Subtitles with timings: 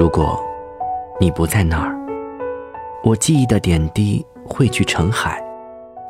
[0.00, 0.42] 如果
[1.20, 1.94] 你不在那儿，
[3.04, 5.44] 我记忆的点滴汇聚成海，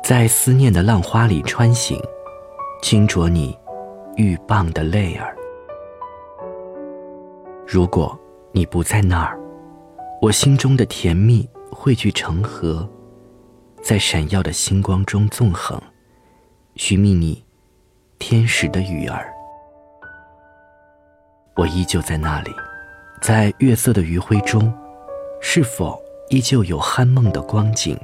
[0.01, 2.01] 在思念的浪花里穿行，
[2.81, 3.53] 轻啄你
[4.15, 5.35] 欲棒的泪儿。
[7.67, 8.17] 如果
[8.53, 9.37] 你不在那儿，
[10.21, 12.89] 我心中的甜蜜汇聚成河，
[13.81, 15.77] 在闪耀的星光中纵横，
[16.77, 17.43] 寻觅你
[18.19, 19.33] 天使的羽儿。
[21.57, 22.51] 我依旧在那里，
[23.21, 24.73] 在月色的余晖中，
[25.41, 27.95] 是否依旧有酣梦的光景？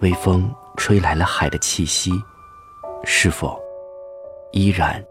[0.00, 2.10] 微风吹来了海的气息，
[3.04, 3.60] 是否
[4.52, 5.04] 依然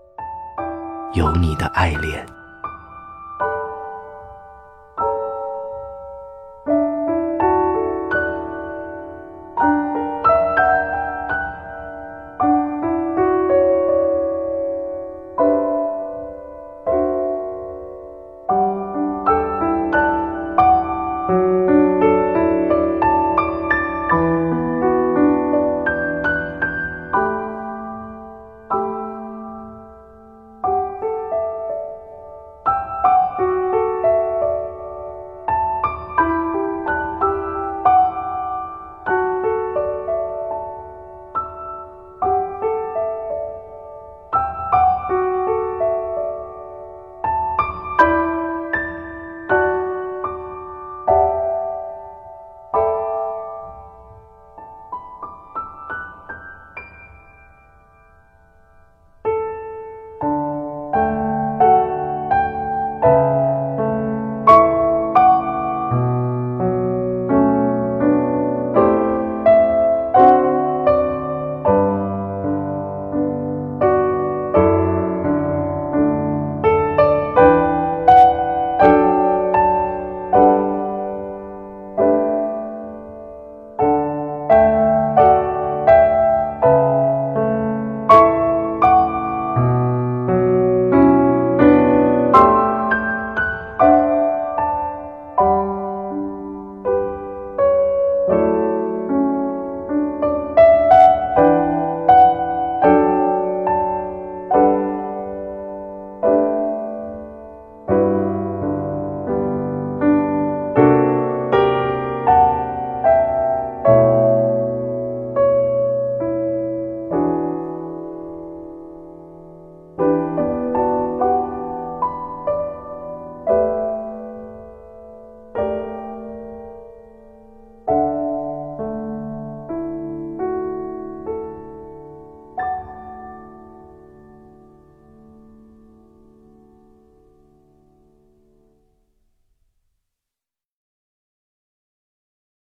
[1.14, 2.26] 有你的爱恋？